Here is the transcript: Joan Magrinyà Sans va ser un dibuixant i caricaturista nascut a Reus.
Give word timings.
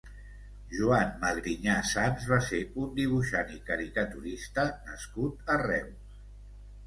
Joan 0.75 1.11
Magrinyà 1.23 1.73
Sans 1.89 2.23
va 2.31 2.39
ser 2.45 2.61
un 2.85 2.89
dibuixant 2.99 3.53
i 3.57 3.61
caricaturista 3.69 4.67
nascut 4.91 5.53
a 5.57 5.59
Reus. 5.65 6.17